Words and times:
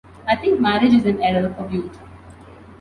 I 0.27 0.35
think 0.35 0.59
marriage 0.59 0.95
is 0.95 1.05
an 1.05 1.21
error 1.21 1.53
of 1.59 1.71
youth. 1.71 1.99